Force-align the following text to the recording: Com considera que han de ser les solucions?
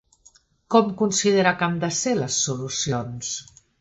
Com 0.75 0.87
considera 1.01 1.53
que 1.59 1.67
han 1.67 1.75
de 1.85 1.91
ser 1.99 2.17
les 2.23 2.39
solucions? 2.47 3.35